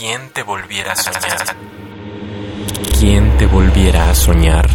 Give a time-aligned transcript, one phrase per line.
[0.00, 1.56] ¿Quién te volviera a soñar?
[2.98, 4.66] ¿Quién te volviera a soñar?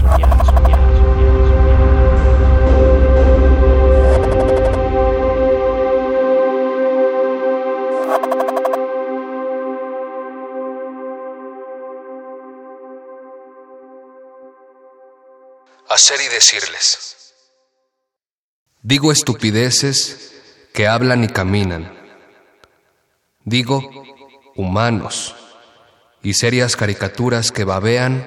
[15.89, 17.33] Hacer y decirles.
[18.83, 20.35] Digo estupideces
[20.71, 21.91] que hablan y caminan.
[23.43, 23.81] Digo
[24.55, 25.35] humanos
[26.23, 28.25] y serias caricaturas que babean,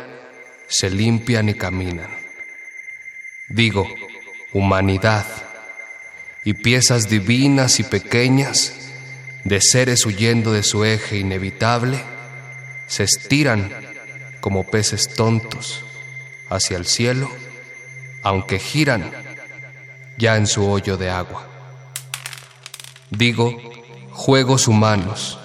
[0.69, 2.10] se limpian y caminan.
[3.48, 3.86] Digo
[4.52, 5.27] humanidad
[6.45, 8.74] y piezas divinas y pequeñas
[9.45, 12.02] de seres huyendo de su eje inevitable,
[12.86, 13.70] se estiran
[14.41, 15.84] como peces tontos
[16.48, 17.30] hacia el cielo,
[18.22, 19.10] aunque giran
[20.16, 21.47] ya en su hoyo de agua.
[23.10, 23.56] Digo
[24.12, 25.38] juegos humanos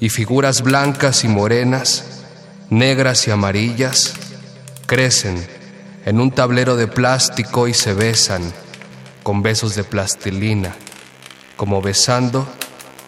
[0.00, 2.22] y figuras blancas y morenas,
[2.70, 4.14] negras y amarillas,
[4.86, 5.46] crecen
[6.06, 8.42] en un tablero de plástico y se besan
[9.22, 10.74] con besos de plastilina,
[11.56, 12.48] como besando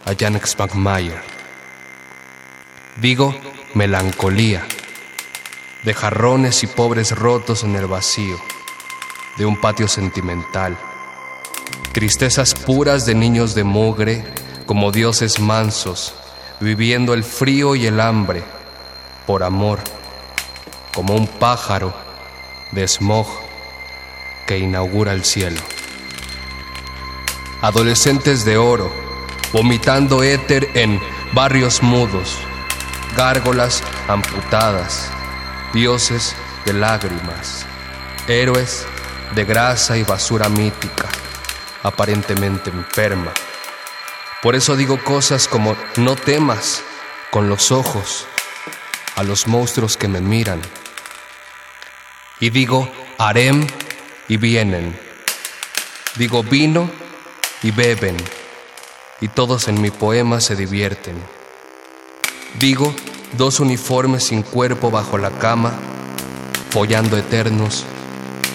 [0.05, 1.23] a Janek Spagmayer.
[3.01, 3.35] Digo
[3.75, 4.67] melancolía,
[5.83, 8.39] de jarrones y pobres rotos en el vacío,
[9.39, 10.77] de un patio sentimental,
[11.93, 14.25] tristezas puras de niños de mugre
[14.67, 16.15] como dioses mansos,
[16.63, 18.45] viviendo el frío y el hambre
[19.27, 19.81] por amor,
[20.95, 21.93] como un pájaro
[22.71, 23.27] de smog
[24.47, 25.61] que inaugura el cielo.
[27.61, 28.93] Adolescentes de oro,
[29.53, 31.01] vomitando éter en
[31.33, 32.39] barrios mudos,
[33.17, 35.11] gárgolas amputadas,
[35.73, 37.67] dioses de lágrimas,
[38.29, 38.87] héroes
[39.35, 41.09] de grasa y basura mítica,
[41.83, 43.33] aparentemente enferma
[44.43, 46.83] por eso digo cosas como no temas
[47.31, 48.27] con los ojos
[49.15, 50.61] a los monstruos que me miran.
[52.41, 53.67] Y digo harem
[54.29, 54.99] y vienen.
[56.17, 56.91] Digo vino
[57.63, 58.17] y beben.
[59.21, 61.23] Y todos en mi poema se divierten.
[62.59, 62.93] Digo
[63.39, 65.73] dos uniformes sin cuerpo bajo la cama,
[66.71, 67.85] follando eternos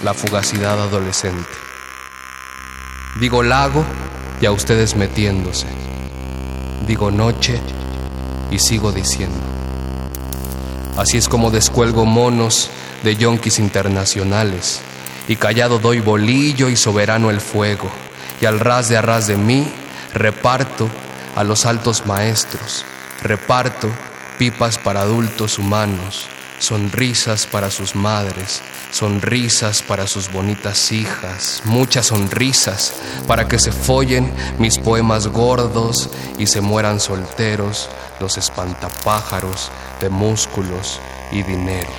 [0.03, 1.50] la fugacidad adolescente.
[3.19, 3.85] Digo lago
[4.41, 5.76] y a ustedes metiéndose.
[6.88, 7.59] Digo noche
[8.50, 9.38] y sigo diciendo.
[10.98, 12.70] Así es como descuelgo monos
[13.03, 14.80] de yonquis internacionales
[15.28, 17.92] y callado doy bolillo y soberano el fuego
[18.42, 19.68] y al ras de arras de mí
[20.14, 20.90] reparto
[21.36, 22.86] a los altos maestros,
[23.22, 23.90] reparto
[24.40, 26.28] pipas para adultos humanos,
[26.59, 32.94] sonrisas para sus madres, sonrisas para sus bonitas hijas, muchas sonrisas
[33.28, 41.00] para que se follen mis poemas gordos y se mueran solteros los espantapájaros de músculos
[41.31, 41.90] y dinero.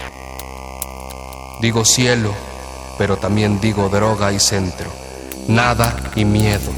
[1.60, 2.32] Digo cielo,
[2.98, 4.90] pero también digo droga y centro,
[5.46, 6.72] nada y miedo,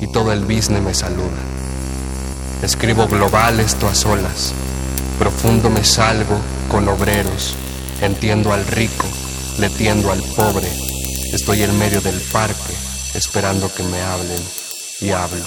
[0.00, 1.38] y todo el business me saluda.
[2.62, 4.54] Escribo global esto a solas,
[5.22, 6.36] profundo me salgo
[6.68, 7.54] con obreros
[8.00, 9.06] Entiendo al rico,
[9.60, 10.66] le tiendo al pobre.
[11.32, 12.74] Estoy en medio del parque,
[13.14, 14.44] esperando que me hablen
[14.98, 15.46] y hablo.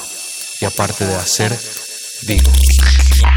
[0.61, 1.51] Y aparte de hacer,
[2.21, 2.49] digo.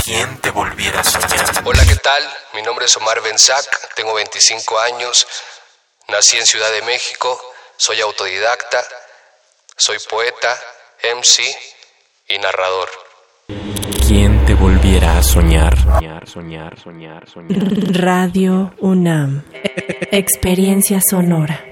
[0.04, 1.62] ¿Quién te volviera a soñar?
[1.64, 2.36] Hola, ¿qué tal?
[2.54, 5.26] Mi nombre es Omar Benzac, tengo 25 años,
[6.06, 7.40] nací en Ciudad de México,
[7.76, 8.86] soy autodidacta,
[9.76, 10.56] soy poeta,
[11.02, 11.42] MC
[12.28, 13.07] y narrador.
[14.08, 15.76] ¿Quién te volviera a soñar?
[15.76, 17.58] Soñar, soñar, soñar, soñar.
[17.92, 19.42] Radio UNAM.
[20.10, 21.67] Experiencia sonora.